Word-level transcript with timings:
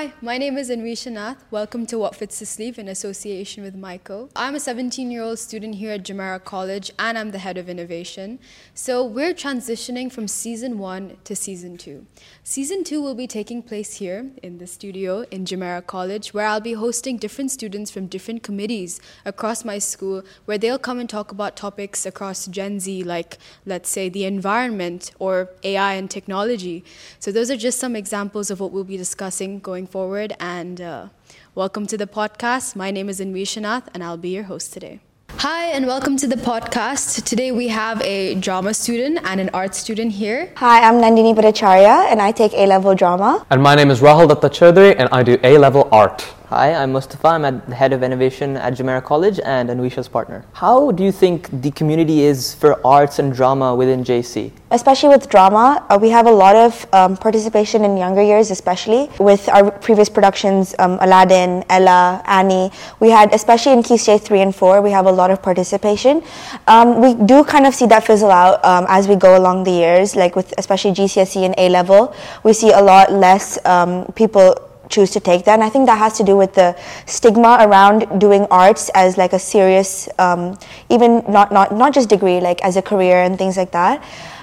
Hi, 0.00 0.14
my 0.22 0.38
name 0.38 0.56
is 0.56 0.70
Anvisha 0.70 1.12
Nath. 1.12 1.44
Welcome 1.50 1.84
to 1.84 1.98
What 1.98 2.16
Fits 2.16 2.38
the 2.38 2.46
Sleeve 2.46 2.78
in 2.78 2.88
association 2.88 3.62
with 3.62 3.74
Michael. 3.74 4.30
I'm 4.34 4.54
a 4.54 4.60
17 4.60 5.10
year 5.10 5.20
old 5.20 5.38
student 5.38 5.74
here 5.74 5.92
at 5.92 6.04
Jumeirah 6.04 6.42
College 6.42 6.90
and 6.98 7.18
I'm 7.18 7.32
the 7.32 7.38
head 7.38 7.58
of 7.58 7.68
innovation. 7.68 8.38
So 8.72 9.04
we're 9.04 9.34
transitioning 9.34 10.10
from 10.10 10.26
season 10.26 10.78
one 10.78 11.18
to 11.24 11.36
season 11.36 11.76
two. 11.76 12.06
Season 12.42 12.82
two 12.82 13.02
will 13.02 13.14
be 13.14 13.26
taking 13.26 13.62
place 13.62 13.96
here 13.96 14.30
in 14.42 14.56
the 14.56 14.66
studio 14.66 15.26
in 15.30 15.44
Jumeirah 15.44 15.86
College, 15.86 16.32
where 16.32 16.46
I'll 16.46 16.62
be 16.62 16.72
hosting 16.72 17.18
different 17.18 17.50
students 17.50 17.90
from 17.90 18.06
different 18.06 18.42
committees 18.42 19.02
across 19.26 19.66
my 19.66 19.78
school, 19.78 20.22
where 20.46 20.56
they'll 20.56 20.78
come 20.78 20.98
and 20.98 21.10
talk 21.10 21.30
about 21.30 21.56
topics 21.56 22.06
across 22.06 22.46
Gen 22.46 22.80
Z, 22.80 23.04
like 23.04 23.36
let's 23.66 23.90
say 23.90 24.08
the 24.08 24.24
environment 24.24 25.10
or 25.18 25.50
AI 25.62 25.92
and 25.92 26.10
technology. 26.10 26.84
So 27.18 27.30
those 27.30 27.50
are 27.50 27.56
just 27.58 27.78
some 27.78 27.94
examples 27.94 28.50
of 28.50 28.60
what 28.60 28.72
we'll 28.72 28.84
be 28.84 28.96
discussing 28.96 29.58
going 29.58 29.89
forward. 29.90 30.32
And 30.38 30.80
uh, 30.80 31.08
welcome 31.54 31.86
to 31.88 31.96
the 31.96 32.06
podcast. 32.06 32.76
My 32.76 32.90
name 32.90 33.08
is 33.08 33.20
Anvisha 33.20 33.62
Nath, 33.62 33.88
and 33.92 34.04
I'll 34.04 34.16
be 34.16 34.30
your 34.30 34.44
host 34.44 34.72
today. 34.72 35.00
Hi, 35.38 35.66
and 35.66 35.86
welcome 35.86 36.16
to 36.18 36.26
the 36.26 36.36
podcast. 36.36 37.24
Today 37.24 37.50
we 37.50 37.68
have 37.68 38.02
a 38.02 38.34
drama 38.34 38.74
student 38.74 39.20
and 39.24 39.40
an 39.40 39.50
art 39.54 39.74
student 39.74 40.12
here. 40.12 40.52
Hi, 40.56 40.82
I'm 40.86 40.96
Nandini 41.02 41.34
Bhattacharya, 41.34 42.10
and 42.10 42.20
I 42.20 42.30
take 42.30 42.52
A 42.54 42.66
level 42.66 42.94
drama. 42.94 43.46
And 43.50 43.62
my 43.62 43.74
name 43.74 43.90
is 43.90 44.00
Rahul 44.00 44.28
Datta 44.28 44.48
Chaudhary, 44.48 44.96
and 44.98 45.08
I 45.12 45.22
do 45.22 45.38
A 45.42 45.56
level 45.58 45.88
art. 45.90 46.26
Hi, 46.50 46.74
I'm 46.74 46.90
Mustafa. 46.90 47.28
I'm 47.28 47.44
at 47.44 47.68
the 47.68 47.76
head 47.76 47.92
of 47.92 48.02
innovation 48.02 48.56
at 48.56 48.72
Jumeirah 48.72 49.04
College 49.04 49.38
and 49.44 49.70
Anvisha's 49.70 50.08
partner. 50.08 50.44
How 50.52 50.90
do 50.90 51.04
you 51.04 51.12
think 51.12 51.48
the 51.62 51.70
community 51.70 52.22
is 52.22 52.54
for 52.54 52.84
arts 52.84 53.20
and 53.20 53.32
drama 53.32 53.72
within 53.72 54.02
JC? 54.02 54.50
Especially 54.72 55.10
with 55.10 55.28
drama, 55.28 55.86
uh, 55.88 55.96
we 56.02 56.08
have 56.10 56.26
a 56.26 56.30
lot 56.32 56.56
of 56.56 56.92
um, 56.92 57.16
participation 57.16 57.84
in 57.84 57.96
younger 57.96 58.20
years, 58.20 58.50
especially 58.50 59.08
with 59.20 59.48
our 59.48 59.70
previous 59.70 60.08
productions, 60.08 60.74
um, 60.80 60.98
Aladdin, 61.02 61.62
Ella, 61.70 62.20
Annie. 62.26 62.72
We 62.98 63.10
had, 63.10 63.32
especially 63.32 63.74
in 63.74 63.84
Key 63.84 63.96
Stage 63.96 64.22
3 64.22 64.40
and 64.40 64.52
4, 64.52 64.82
we 64.82 64.90
have 64.90 65.06
a 65.06 65.12
lot 65.12 65.30
of 65.30 65.40
participation. 65.40 66.20
Um, 66.66 67.00
we 67.00 67.14
do 67.14 67.44
kind 67.44 67.64
of 67.64 67.76
see 67.76 67.86
that 67.86 68.02
fizzle 68.04 68.32
out 68.32 68.64
um, 68.64 68.86
as 68.88 69.06
we 69.06 69.14
go 69.14 69.38
along 69.38 69.62
the 69.62 69.70
years, 69.70 70.16
like 70.16 70.34
with 70.34 70.52
especially 70.58 70.90
GCSE 70.94 71.44
and 71.44 71.54
A 71.58 71.68
level. 71.68 72.12
We 72.42 72.54
see 72.54 72.72
a 72.72 72.82
lot 72.82 73.12
less 73.12 73.64
um, 73.64 74.06
people 74.16 74.66
choose 74.90 75.10
to 75.12 75.20
take 75.20 75.44
that. 75.44 75.54
And 75.54 75.64
I 75.64 75.68
think 75.68 75.86
that 75.86 75.98
has 75.98 76.16
to 76.18 76.24
do 76.24 76.36
with 76.36 76.54
the 76.54 76.76
stigma 77.06 77.58
around 77.60 78.20
doing 78.20 78.46
arts 78.50 78.90
as 78.94 79.16
like 79.16 79.32
a 79.32 79.38
serious, 79.38 80.08
um, 80.18 80.58
even 80.88 81.24
not, 81.28 81.52
not, 81.52 81.72
not 81.72 81.94
just 81.94 82.08
degree, 82.08 82.40
like 82.40 82.62
as 82.62 82.76
a 82.76 82.82
career 82.82 83.22
and 83.22 83.38
things 83.38 83.56
like 83.56 83.70
that. 83.72 84.02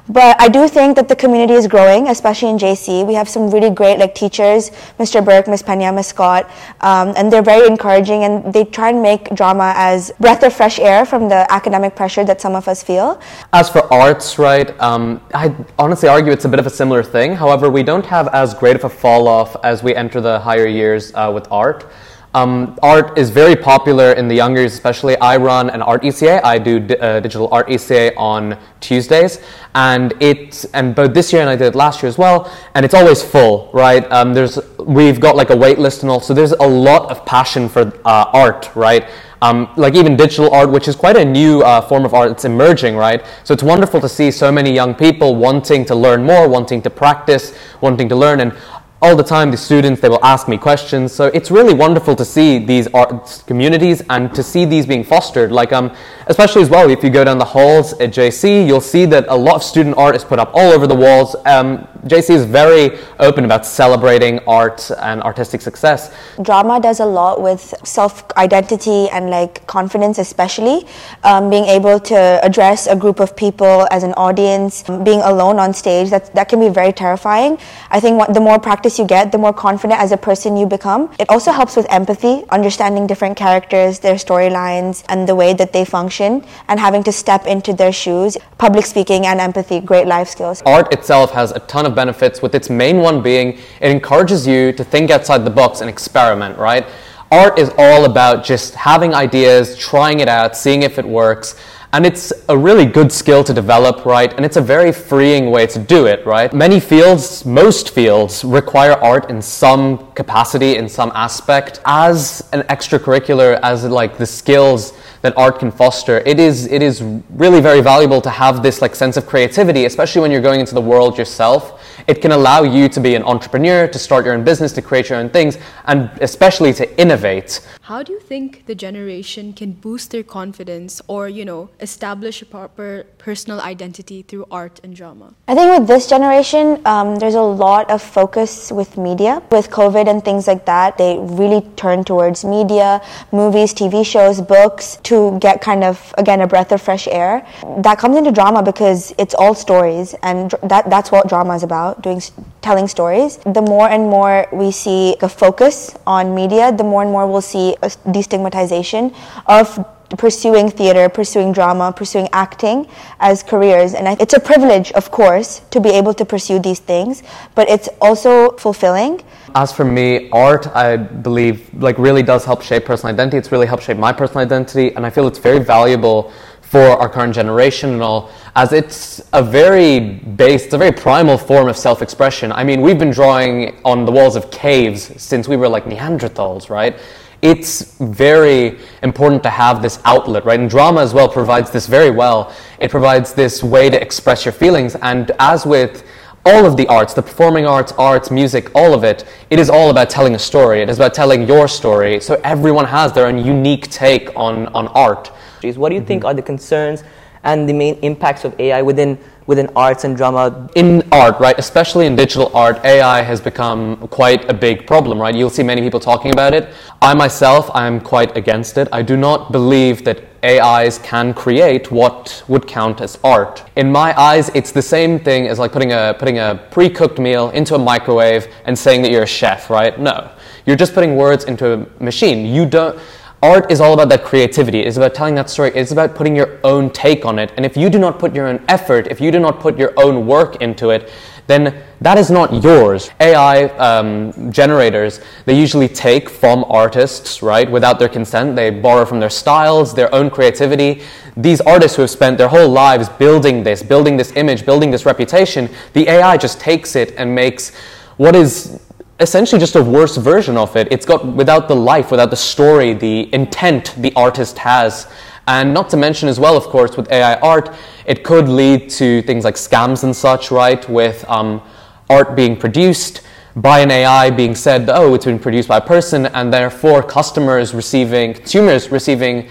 But 0.10 0.40
I 0.40 0.48
do 0.48 0.68
think 0.68 0.96
that 0.96 1.10
the 1.10 1.16
community 1.16 1.54
is 1.54 1.68
growing, 1.68 2.08
especially 2.08 2.50
in 2.50 2.58
JC. 2.58 3.06
We 3.06 3.14
have 3.14 3.28
some 3.28 3.50
really 3.50 3.70
great 3.70 4.00
like 4.00 4.16
teachers, 4.16 4.72
Mr. 5.00 5.24
Burke, 5.24 5.48
Miss 5.48 5.62
Pena, 5.62 5.92
Miss 5.92 6.08
Scott, 6.08 6.50
um, 6.82 7.14
and 7.18 7.32
they're 7.32 7.42
very 7.42 7.68
encouraging 7.68 8.24
and 8.24 8.54
they 8.54 8.64
try 8.64 8.90
and 8.90 9.02
make 9.02 9.34
drama 9.36 9.74
as 9.76 10.12
breath 10.20 10.44
of 10.44 10.54
fresh 10.54 10.80
air 10.80 11.06
from 11.06 11.28
the 11.28 11.52
academic 11.52 11.96
pressure 11.96 12.24
that 12.24 12.40
some 12.40 12.56
of 12.56 12.68
us 12.68 12.82
feel. 12.82 13.20
As 13.52 13.70
for 13.70 13.92
arts, 13.94 14.40
right, 14.40 14.70
um, 14.80 15.22
I 15.34 15.54
honestly 15.78 16.08
argue 16.08 16.32
it's 16.32 16.46
a 16.46 16.50
bit 16.50 16.60
of 16.60 16.68
a 16.68 16.70
similar 16.70 17.04
thing. 17.04 17.36
However, 17.36 17.70
we 17.70 17.84
don't 17.84 18.06
have 18.06 18.30
as 18.30 18.54
great 18.54 18.76
of 18.76 18.86
a 18.86 18.90
fall 18.90 19.28
off 19.28 19.56
as 19.64 19.84
we 19.84 19.94
enter 19.96 20.22
the 20.22 20.40
higher 20.40 20.68
years 20.68 21.12
uh, 21.16 21.32
with 21.34 21.48
art. 21.52 21.86
Um, 22.34 22.78
art 22.84 23.18
is 23.18 23.30
very 23.30 23.56
popular 23.56 24.12
in 24.12 24.28
the 24.28 24.36
younger 24.36 24.62
years, 24.62 24.74
especially. 24.74 25.18
I 25.18 25.38
run 25.38 25.70
an 25.70 25.82
art 25.82 26.04
ECA. 26.04 26.42
I 26.44 26.60
do 26.60 26.78
uh, 26.96 27.20
digital 27.20 27.48
art 27.52 27.68
ECA 27.68 28.14
on 28.18 28.58
Tuesdays, 28.80 29.40
and 29.74 30.14
it 30.22 30.66
and 30.74 30.94
both 30.94 31.14
this 31.14 31.32
year 31.32 31.42
and 31.42 31.50
I 31.50 31.56
did 31.56 31.68
it 31.68 31.76
last 31.76 32.04
year 32.04 32.10
as 32.10 32.18
well. 32.18 32.52
And 32.76 32.86
it's 32.86 32.94
always 32.94 33.24
full, 33.24 33.72
right? 33.74 34.10
Um, 34.12 34.34
there's 34.34 34.60
we've 34.78 35.20
got 35.20 35.36
like 35.36 35.50
a 35.50 35.56
wait 35.56 35.80
list 35.80 36.04
and 36.04 36.12
all, 36.12 36.20
so 36.20 36.34
there's 36.34 36.52
a 36.52 36.68
lot 36.68 37.10
of 37.10 37.26
passion 37.26 37.70
for 37.70 37.92
uh, 38.06 38.26
art, 38.34 38.70
right? 38.76 39.10
Um, 39.42 39.70
like 39.78 39.96
even 39.96 40.18
digital 40.18 40.52
art, 40.54 40.72
which 40.72 40.88
is 40.88 40.96
quite 40.96 41.16
a 41.16 41.24
new 41.24 41.62
uh, 41.62 41.82
form 41.82 42.06
of 42.06 42.14
art, 42.14 42.32
it's 42.32 42.46
emerging, 42.46 42.96
right? 42.96 43.24
So 43.44 43.54
it's 43.54 43.64
wonderful 43.64 44.02
to 44.02 44.10
see 44.10 44.32
so 44.32 44.52
many 44.52 44.74
young 44.74 44.96
people 44.96 45.36
wanting 45.36 45.86
to 45.86 45.96
learn 45.96 46.24
more, 46.24 46.50
wanting 46.50 46.82
to 46.82 46.90
practice, 46.90 47.56
wanting 47.80 48.10
to 48.10 48.16
learn, 48.16 48.40
and 48.40 48.54
all 49.02 49.16
the 49.16 49.24
time 49.24 49.52
the 49.52 49.58
students 49.58 50.02
they 50.02 50.10
will 50.10 50.24
ask 50.24 50.48
me 50.48 50.58
questions. 50.58 51.14
So 51.14 51.28
it's 51.28 51.52
really 51.52 51.74
wonderful 51.74 52.16
to 52.16 52.26
see 52.26 52.58
these 52.58 52.88
art 52.94 53.44
communities 53.46 54.02
and 54.10 54.34
to 54.34 54.42
see 54.42 54.66
these 54.66 54.86
being 54.86 55.04
fostered. 55.04 55.52
Like 55.52 55.72
um 55.72 55.96
especially 56.28 56.64
as 56.64 56.70
well 56.70 56.90
if 56.90 57.04
you 57.04 57.10
go 57.10 57.24
down 57.24 57.38
the 57.38 57.46
halls 57.46 57.94
at 57.94 58.12
jc 58.12 58.68
you'll 58.68 58.82
see 58.82 59.06
that 59.06 59.26
a 59.30 59.36
lot 59.36 59.56
of 59.56 59.64
student 59.64 59.98
art 59.98 60.16
is 60.16 60.24
put 60.24 60.40
up 60.40 60.52
all 60.54 60.72
over 60.72 60.88
the 60.88 60.96
walls. 60.96 61.36
Um, 61.46 61.88
jc 62.08 62.30
is 62.30 62.46
very 62.46 62.98
open 63.20 63.46
about 63.46 63.66
celebrating 63.66 64.40
art 64.48 64.92
and 65.00 65.22
artistic 65.24 65.62
success 65.62 66.14
drama 66.42 66.80
does 66.80 67.00
a 67.00 67.06
lot 67.06 67.42
with 67.42 67.74
self-identity 67.84 69.10
and 69.10 69.30
like 69.30 69.66
confidence 69.68 70.18
especially 70.18 70.86
um, 71.24 71.50
being 71.50 71.66
able 71.66 72.00
to 72.00 72.40
address 72.44 72.88
a 72.88 72.96
group 72.96 73.20
of 73.20 73.36
people 73.36 73.88
as 73.92 74.04
an 74.04 74.14
audience 74.14 74.84
being 75.04 75.22
alone 75.22 75.60
on 75.60 75.74
stage 75.74 76.10
that, 76.10 76.34
that 76.34 76.50
can 76.50 76.60
be 76.60 76.70
very 76.70 76.94
terrifying 76.94 77.58
i 77.92 78.00
think 78.00 78.18
what, 78.18 78.34
the 78.34 78.40
more 78.40 78.60
practice 78.60 79.00
you 79.00 79.06
get, 79.06 79.32
the 79.32 79.38
more 79.38 79.54
confident 79.54 80.00
as 80.00 80.12
a 80.12 80.18
person 80.18 80.58
you 80.58 80.66
become. 80.66 81.10
It 81.20 81.30
also 81.30 81.52
helps 81.52 81.76
with 81.76 81.88
empathy, 81.90 82.44
understanding 82.50 83.08
different 83.08 83.38
characters, 83.38 84.00
their 84.00 84.16
storylines, 84.16 85.04
and 85.10 85.28
the 85.28 85.36
way 85.36 85.54
that 85.54 85.74
they 85.74 85.86
function, 85.86 86.44
and 86.68 86.80
having 86.80 87.04
to 87.04 87.12
step 87.12 87.46
into 87.48 87.74
their 87.74 87.92
shoes. 87.92 88.38
Public 88.58 88.86
speaking 88.86 89.26
and 89.26 89.40
empathy, 89.40 89.80
great 89.80 90.08
life 90.08 90.30
skills. 90.30 90.62
Art 90.66 90.94
itself 90.94 91.32
has 91.32 91.52
a 91.52 91.60
ton 91.72 91.86
of 91.86 91.96
benefits, 92.02 92.42
with 92.42 92.56
its 92.56 92.70
main 92.70 92.98
one 93.08 93.22
being 93.22 93.48
it 93.82 93.92
encourages 93.98 94.48
you 94.48 94.72
to 94.80 94.84
think 94.94 95.12
outside 95.12 95.44
the 95.44 95.56
box 95.62 95.82
and 95.82 95.90
experiment, 95.90 96.58
right? 96.58 96.86
Art 97.30 97.60
is 97.60 97.70
all 97.78 98.06
about 98.06 98.46
just 98.46 98.74
having 98.76 99.14
ideas, 99.14 99.78
trying 99.78 100.22
it 100.22 100.30
out, 100.30 100.56
seeing 100.56 100.84
if 100.84 100.98
it 100.98 101.06
works. 101.06 101.56
And 101.94 102.06
it's 102.06 102.34
a 102.50 102.58
really 102.58 102.86
good 102.86 103.12
skill 103.12 103.44
to 103.46 103.54
develop, 103.54 104.06
right? 104.06 104.34
And 104.34 104.46
it's 104.46 104.58
a 104.58 104.62
very 104.62 104.92
freeing 104.92 105.52
way 105.52 105.68
to 105.68 105.80
do 105.80 106.06
it, 106.06 106.26
right? 106.26 106.54
Many 106.54 106.80
fields, 106.80 107.46
most 107.46 107.92
fields, 107.92 108.44
require 108.44 108.94
art 108.94 109.30
in 109.30 109.42
some 109.42 110.12
capacity, 110.12 110.76
in 110.76 110.90
some 110.90 111.12
aspect. 111.16 111.80
As 111.86 112.48
an 112.52 112.62
extracurricular, 112.64 113.60
as 113.64 113.84
like 113.86 114.18
the 114.18 114.26
skills 114.26 114.94
that 115.22 115.34
art 115.38 115.60
can 115.60 115.72
foster, 115.72 116.20
it 116.26 116.40
is, 116.40 116.66
it 116.68 116.82
is 116.82 117.02
really 117.30 117.62
very 117.62 117.82
valuable 117.82 118.22
to 118.22 118.30
have 118.30 118.62
this 118.62 118.82
like 118.82 118.94
sense 118.94 119.16
of 119.18 119.26
creativity, 119.26 119.86
especially 119.86 120.22
when 120.22 120.32
you're 120.32 120.48
going 120.50 120.60
into 120.60 120.76
the 120.76 120.88
world 120.94 121.18
yourself. 121.18 121.82
It 122.08 122.22
can 122.22 122.32
allow 122.32 122.64
you 122.64 122.88
to 122.88 123.02
be 123.02 123.16
an 123.16 123.24
entrepreneur, 123.24 123.86
to 123.86 124.00
start 124.00 124.24
your 124.24 124.34
own 124.34 124.46
business, 124.46 124.72
to 124.74 124.82
create 124.82 125.10
your 125.10 125.20
own 125.20 125.30
things, 125.30 125.58
and 125.86 126.10
especially 126.22 126.72
to 126.76 126.86
innovate. 126.98 127.60
How 127.82 128.02
do 128.02 128.14
you 128.14 128.20
think 128.20 128.66
the 128.66 128.76
generation 128.76 129.52
can 129.52 129.74
boost 129.74 130.12
their 130.12 130.24
confidence 130.24 131.02
or, 131.08 131.28
you 131.28 131.44
know, 131.44 131.70
establish 131.82 132.42
a 132.42 132.46
proper 132.46 133.06
personal 133.18 133.60
identity 133.60 134.22
through 134.22 134.46
art 134.50 134.80
and 134.84 134.96
drama? 134.96 135.34
I 135.50 135.56
think 135.56 135.78
with 135.78 135.88
this 135.88 136.08
generation, 136.08 136.82
um, 136.86 137.18
there's 137.18 137.36
a 137.36 137.42
lot 137.42 137.92
of 137.92 138.02
focus 138.02 138.72
with 138.72 138.98
media. 138.98 139.44
With 139.52 139.70
COVID 139.70 140.08
and 140.10 140.24
things 140.24 140.48
like 140.48 140.66
that, 140.66 140.98
they 140.98 141.18
really 141.20 141.62
turn 141.76 142.06
towards 142.06 142.46
media, 142.46 143.02
movies, 143.34 143.74
TV 143.74 144.06
shows, 144.06 144.40
books 144.40 144.98
to 145.04 145.38
get 145.40 145.60
kind 145.62 145.84
of, 145.84 146.14
again, 146.18 146.40
a 146.40 146.48
breath 146.48 146.72
of 146.72 146.82
fresh 146.82 147.08
air. 147.10 147.46
That 147.80 148.00
comes 148.00 148.16
into 148.16 148.32
drama 148.32 148.64
because 148.64 149.14
it's 149.18 149.34
all 149.34 149.54
stories, 149.54 150.16
and 150.24 150.56
that, 150.64 150.90
that's 150.90 151.12
what 151.12 151.28
drama 151.28 151.56
is 151.56 151.64
about, 151.64 151.97
doing 152.02 152.22
telling 152.62 152.88
stories. 152.88 153.38
The 153.38 153.62
more 153.62 153.90
and 153.90 154.10
more 154.10 154.48
we 154.52 154.72
see 154.72 155.16
a 155.22 155.30
focus 155.30 155.96
on 156.06 156.36
media, 156.36 156.72
the 156.72 156.84
more 156.84 157.02
and 157.02 157.12
more 157.12 157.28
we'll 157.28 157.42
see 157.42 157.76
a 157.82 157.90
destigmatization 158.12 159.16
of 159.46 159.86
pursuing 160.18 160.72
theater, 160.72 161.10
pursuing 161.10 161.52
drama, 161.52 161.92
pursuing 161.92 162.30
acting 162.32 162.88
as 163.20 163.44
careers. 163.44 163.94
And 163.94 164.20
it's 164.22 164.34
a 164.34 164.40
privilege, 164.40 164.92
of 164.94 165.12
course, 165.12 165.62
to 165.72 165.82
be 165.82 165.90
able 165.90 166.14
to 166.14 166.24
pursue 166.24 166.60
these 166.60 166.80
things, 166.80 167.24
but 167.56 167.70
it's 167.70 167.90
also 168.02 168.52
fulfilling. 168.52 169.22
As 169.56 169.74
for 169.74 169.84
me, 169.84 170.30
art, 170.32 170.68
I 170.68 170.98
believe, 170.98 171.70
like 171.74 171.98
really 171.98 172.24
does 172.24 172.46
help 172.46 172.62
shape 172.62 172.86
personal 172.86 173.14
identity. 173.14 173.38
It's 173.38 173.52
really 173.52 173.68
helped 173.68 173.84
shape 173.84 173.98
my 173.98 174.14
personal 174.14 174.46
identity, 174.46 174.96
and 174.96 175.06
I 175.06 175.10
feel 175.10 175.28
it's 175.28 175.40
very 175.40 175.60
valuable 175.60 176.32
for 176.70 176.82
our 176.82 177.08
current 177.08 177.34
generation 177.34 177.92
and 177.92 178.02
all, 178.02 178.30
as 178.56 178.74
it's 178.74 179.22
a 179.34 179.42
very 179.42 180.00
base, 180.00 180.66
it's 180.66 180.74
a 180.74 180.78
very 180.78 180.92
primal 180.92 181.38
form 181.38 181.70
of 181.70 181.78
self-expression. 181.78 182.52
I 182.52 182.64
mean, 182.64 182.82
we've 182.82 183.00
been 183.00 183.12
drawing 183.12 183.80
on 183.86 184.06
the 184.06 184.12
walls 184.12 184.36
of 184.36 184.52
caves 184.52 185.22
since 185.22 185.48
we 185.48 185.56
were 185.56 185.70
like 185.70 185.86
Neanderthals, 185.86 186.70
right? 186.70 187.00
it's 187.42 187.98
very 188.00 188.80
important 189.04 189.44
to 189.44 189.50
have 189.50 189.82
this 189.82 190.00
outlet, 190.06 190.44
right? 190.46 190.60
And 190.60 190.70
drama 190.70 191.02
as 191.02 191.14
well 191.14 191.30
provides 191.30 191.70
this 191.70 191.88
very 191.88 192.10
well. 192.10 192.54
It 192.80 192.90
provides 192.90 193.34
this 193.34 193.64
way 193.64 193.90
to 193.90 194.02
express 194.02 194.44
your 194.44 194.54
feelings. 194.54 194.96
And 194.96 195.32
as 195.40 195.66
with 195.66 196.04
all 196.46 196.66
of 196.66 196.78
the 196.78 196.88
arts, 196.88 197.14
the 197.14 197.22
performing 197.22 197.66
arts, 197.66 197.92
arts, 197.94 198.32
music, 198.32 198.72
all 198.74 198.94
of 198.94 199.04
it, 199.04 199.26
it 199.50 199.60
is 199.60 199.70
all 199.70 199.90
about 199.92 200.10
telling 200.10 200.34
a 200.34 200.40
story. 200.40 200.82
It 200.82 200.90
is 200.90 200.98
about 200.98 201.14
telling 201.14 201.48
your 201.48 201.68
story. 201.68 202.20
So 202.22 202.40
everyone 202.44 202.86
has 202.86 203.14
their 203.14 203.28
own 203.28 203.38
unique 203.38 203.90
take 203.92 204.30
on, 204.36 204.68
on 204.68 204.88
art. 204.90 205.32
What 205.62 205.90
do 205.90 205.96
you 205.96 206.02
mm-hmm. 206.02 206.08
think 206.08 206.26
are 206.26 206.34
the 206.34 206.42
concerns 206.42 207.04
and 207.44 207.68
the 207.68 207.74
main 207.74 207.96
impacts 208.00 208.46
of 208.46 208.60
AI 208.60 208.82
within 208.82 209.18
within 209.48 209.70
arts 209.76 210.04
and 210.04 210.16
drama? 210.16 210.70
In 210.76 211.02
art, 211.12 211.40
right, 211.40 211.58
especially 211.58 212.06
in 212.06 212.16
digital 212.16 212.56
art, 212.56 212.84
AI 212.84 213.22
has 213.22 213.42
become 213.42 214.08
quite 214.10 214.48
a 214.50 214.54
big 214.54 214.86
problem, 214.86 215.20
right? 215.20 215.34
You'll 215.34 215.50
see 215.50 215.64
many 215.64 215.82
people 215.82 216.00
talking 216.00 216.32
about 216.32 216.54
it. 216.54 216.74
I 217.02 217.14
myself, 217.16 217.72
I'm 217.74 218.00
quite 218.00 218.36
against 218.38 218.78
it. 218.78 218.88
I 218.92 219.02
do 219.02 219.18
not 219.18 219.52
believe 219.52 220.04
that 220.04 220.24
AIs 220.44 221.00
can 221.00 221.34
create 221.34 221.92
what 221.92 222.44
would 222.48 222.68
count 222.68 223.02
as 223.02 223.18
art. 223.24 223.64
In 223.76 223.92
my 223.92 224.18
eyes, 224.20 224.50
it's 224.54 224.72
the 224.72 224.82
same 224.82 225.20
thing 225.20 225.48
as 225.48 225.58
like 225.58 225.72
putting 225.72 225.94
a 225.94 226.16
putting 226.20 226.38
a 226.38 226.62
pre-cooked 226.70 227.18
meal 227.18 227.50
into 227.52 227.74
a 227.76 227.80
microwave 227.80 228.48
and 228.66 228.78
saying 228.78 229.02
that 229.02 229.12
you're 229.12 229.24
a 229.24 229.28
chef, 229.28 229.70
right? 229.70 230.00
No. 230.00 230.30
You're 230.66 230.76
just 230.76 230.94
putting 230.94 231.16
words 231.16 231.46
into 231.46 231.74
a 231.74 232.04
machine. 232.04 232.46
You 232.46 232.66
don't 232.66 233.00
art 233.48 233.72
is 233.72 233.80
all 233.80 233.94
about 233.94 234.10
that 234.10 234.26
creativity. 234.26 234.82
It's 234.82 234.98
about 234.98 235.16
telling 235.16 235.36
that 235.36 235.50
story. 235.50 235.72
It's 235.74 235.92
about 235.92 236.16
putting 236.16 236.36
your 236.36 236.60
own 236.66 236.90
take 236.90 237.26
on 237.26 237.40
it. 237.40 237.54
And 237.56 237.66
if 237.66 237.78
you 237.78 237.90
do 237.90 237.98
not 237.98 238.20
put 238.20 238.36
your 238.36 238.48
own 238.48 238.64
effort, 238.68 239.08
if 239.08 239.22
you 239.22 239.32
do 239.32 239.40
not 239.40 239.62
put 239.62 239.78
your 239.78 239.94
own 239.98 240.28
work 240.28 240.62
into 240.62 240.90
it, 240.90 241.10
then 241.48 241.82
that 242.02 242.18
is 242.18 242.30
not 242.30 242.62
yours. 242.62 243.10
AI 243.22 243.64
um, 243.78 244.52
generators, 244.52 245.22
they 245.46 245.58
usually 245.58 245.88
take 245.88 246.30
from 246.30 246.66
artists, 246.66 247.42
right, 247.42 247.72
without 247.72 248.00
their 248.00 248.10
consent. 248.10 248.58
They 248.58 248.70
borrow 248.70 249.06
from 249.06 249.22
their 249.22 249.30
styles, 249.30 249.94
their 249.94 250.14
own 250.14 250.30
creativity. 250.30 251.04
These 251.38 251.62
artists 251.62 251.96
who 251.96 252.02
have 252.02 252.12
spent 252.12 252.38
their 252.38 252.50
whole 252.50 252.68
lives 252.68 253.08
building 253.08 253.64
this, 253.64 253.82
building 253.82 254.18
this 254.18 254.34
image, 254.36 254.66
building 254.66 254.92
this 254.92 255.06
reputation, 255.06 255.70
the 255.94 256.10
AI 256.10 256.36
just 256.36 256.60
takes 256.60 256.98
it 256.98 257.14
and 257.18 257.34
makes 257.34 257.74
what 258.18 258.36
is 258.36 258.82
essentially 259.20 259.60
just 259.60 259.76
a 259.76 259.84
worse 259.84 260.18
version 260.18 260.58
of 260.58 260.76
it. 260.76 260.88
It's 260.92 261.06
got 261.06 261.26
without 261.26 261.68
the 261.68 261.76
life, 261.76 262.12
without 262.12 262.30
the 262.30 262.36
story, 262.36 262.94
the 262.94 263.34
intent 263.34 263.96
the 263.98 264.14
artist 264.16 264.58
has. 264.60 265.12
And 265.48 265.74
not 265.74 265.90
to 265.92 265.98
mention 265.98 266.28
as 266.28 266.40
well, 266.40 266.58
of 266.58 266.64
course, 266.66 266.98
with 266.98 267.12
AI 267.12 267.36
art, 267.40 267.74
it 268.06 268.24
could 268.24 268.50
lead 268.50 268.90
to 268.92 269.22
things 269.24 269.46
like 269.46 269.56
scams 269.56 270.04
and 270.04 270.16
such, 270.16 270.52
right? 270.52 270.88
With 270.90 271.28
um, 271.30 271.62
art 272.10 272.36
being 272.36 272.58
produced 272.58 273.22
by 273.56 273.80
an 273.80 273.90
AI 273.90 274.30
being 274.30 274.54
said, 274.54 274.90
oh, 274.90 275.16
it's 275.16 275.26
been 275.26 275.40
produced 275.40 275.68
by 275.68 275.78
a 275.78 275.82
person, 275.82 276.28
and 276.28 276.54
therefore 276.54 277.02
customers 277.02 277.74
receiving, 277.74 278.34
consumers 278.34 278.92
receiving 278.92 279.50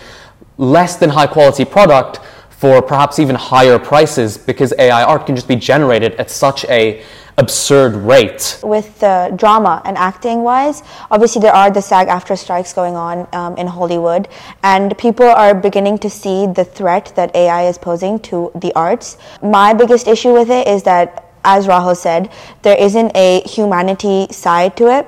less 0.58 0.96
than 0.96 1.10
high 1.10 1.26
quality 1.26 1.64
product 1.64 2.20
for 2.50 2.80
perhaps 2.80 3.18
even 3.18 3.34
higher 3.34 3.78
prices 3.78 4.38
because 4.38 4.72
AI 4.78 5.02
art 5.02 5.26
can 5.26 5.34
just 5.34 5.48
be 5.48 5.56
generated 5.56 6.14
at 6.14 6.30
such 6.30 6.64
a 6.66 7.02
absurd 7.38 7.94
rate. 7.94 8.58
With 8.62 9.02
uh, 9.02 9.30
drama 9.30 9.82
and 9.84 9.96
acting 9.96 10.42
wise, 10.42 10.82
obviously 11.10 11.42
there 11.42 11.54
are 11.54 11.70
the 11.70 11.82
SAG 11.82 12.08
AFTRA 12.08 12.38
strikes 12.38 12.72
going 12.72 12.96
on 12.96 13.28
um, 13.32 13.56
in 13.56 13.66
Hollywood, 13.66 14.28
and 14.62 14.96
people 14.98 15.26
are 15.26 15.54
beginning 15.54 15.98
to 15.98 16.10
see 16.10 16.46
the 16.46 16.64
threat 16.64 17.12
that 17.16 17.34
AI 17.34 17.64
is 17.68 17.78
posing 17.78 18.18
to 18.20 18.50
the 18.54 18.72
arts. 18.74 19.18
My 19.42 19.74
biggest 19.74 20.08
issue 20.08 20.32
with 20.32 20.50
it 20.50 20.66
is 20.66 20.82
that, 20.84 21.30
as 21.44 21.66
Rahul 21.66 21.96
said, 21.96 22.30
there 22.62 22.76
isn't 22.80 23.12
a 23.14 23.42
humanity 23.42 24.26
side 24.30 24.76
to 24.78 24.90
it 24.98 25.06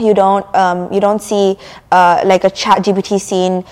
you 0.00 0.14
don't 0.14 0.46
um, 0.54 0.90
you 0.92 1.00
don't 1.00 1.20
see 1.20 1.56
uh, 1.92 2.22
like 2.24 2.44
a 2.44 2.50
chat 2.50 2.78
gpt 2.78 3.20
scene 3.20 3.64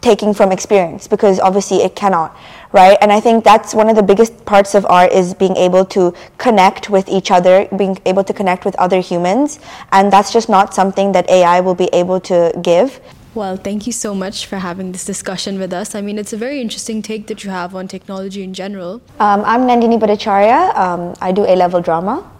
taking 0.00 0.34
from 0.34 0.52
experience 0.52 1.06
because 1.06 1.38
obviously 1.40 1.78
it 1.78 1.94
cannot 1.94 2.36
right 2.72 2.98
and 3.00 3.12
i 3.12 3.20
think 3.20 3.44
that's 3.44 3.74
one 3.74 3.88
of 3.88 3.96
the 3.96 4.02
biggest 4.02 4.44
parts 4.44 4.74
of 4.74 4.86
art 4.86 5.12
is 5.12 5.34
being 5.34 5.56
able 5.56 5.84
to 5.84 6.12
connect 6.38 6.90
with 6.90 7.08
each 7.08 7.30
other 7.30 7.68
being 7.76 7.96
able 8.06 8.24
to 8.24 8.32
connect 8.32 8.64
with 8.64 8.74
other 8.76 9.00
humans 9.00 9.58
and 9.92 10.12
that's 10.12 10.32
just 10.32 10.48
not 10.48 10.74
something 10.74 11.12
that 11.12 11.28
ai 11.30 11.60
will 11.60 11.74
be 11.74 11.88
able 11.92 12.20
to 12.20 12.52
give 12.62 13.00
well, 13.34 13.56
thank 13.56 13.86
you 13.86 13.92
so 13.92 14.14
much 14.14 14.44
for 14.44 14.58
having 14.58 14.92
this 14.92 15.06
discussion 15.06 15.58
with 15.58 15.72
us. 15.72 15.94
I 15.94 16.02
mean, 16.02 16.18
it's 16.18 16.34
a 16.34 16.36
very 16.36 16.60
interesting 16.60 17.00
take 17.00 17.28
that 17.28 17.44
you 17.44 17.48
have 17.50 17.74
on 17.74 17.88
technology 17.88 18.42
in 18.42 18.52
general. 18.52 19.00
Um, 19.18 19.42
I'm 19.46 19.62
Nandini 19.62 19.98
Bhattacharya. 19.98 20.76
Um, 20.76 21.14
I 21.18 21.32
do 21.32 21.46
A 21.46 21.56
level 21.56 21.80
drama. 21.80 22.30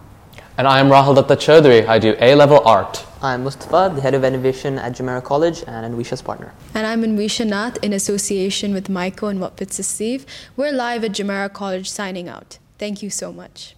And 0.59 0.69
I 0.69 0.81
am 0.81 0.89
Rahul 0.89 1.15
Datta 1.15 1.35
Chaudhary. 1.35 1.87
I 1.89 1.99
do 1.99 2.15
A 2.21 2.35
level 2.35 2.61
art. 2.67 3.07
I'm 3.23 3.43
Mustafa, 3.43 3.91
the 3.95 4.03
head 4.03 4.13
of 4.13 4.23
innovation 4.23 4.79
at 4.79 4.93
Jumeirah 4.93 5.25
College 5.25 5.65
and 5.67 5.95
Anvisha's 5.95 6.21
partner. 6.21 6.53
And 6.75 6.87
I'm 6.87 7.03
Anvisha 7.03 7.47
Nath 7.47 7.79
in 7.83 7.95
association 7.95 8.75
with 8.75 8.89
Maiko 8.89 9.31
and 9.31 9.41
What 9.41 9.57
Fits 9.57 9.79
the 9.79 9.83
Sleeve. 9.83 10.27
We're 10.55 10.73
live 10.73 11.05
at 11.05 11.13
Jumeirah 11.13 11.55
College 11.55 11.89
signing 11.89 12.29
out. 12.29 12.59
Thank 12.79 13.03
you 13.03 13.09
so 13.09 13.33
much. 13.33 13.77